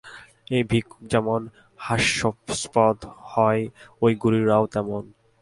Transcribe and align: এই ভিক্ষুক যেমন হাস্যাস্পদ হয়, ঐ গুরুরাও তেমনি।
এই 0.55 0.63
ভিক্ষুক 0.69 1.01
যেমন 1.11 1.41
হাস্যাস্পদ 1.79 2.97
হয়, 3.31 3.63
ঐ 4.01 4.05
গুরুরাও 4.23 4.63
তেমনি। 4.73 5.11